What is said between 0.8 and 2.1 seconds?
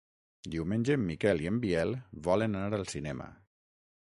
en Miquel i en Biel